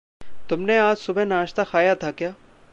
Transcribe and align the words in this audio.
तुमने 0.49 0.77
आज 0.77 0.97
सुबह 0.97 1.25
नाश्ता 1.25 1.63
खाया 1.63 1.95
था 1.95 2.11
क्या? 2.11 2.33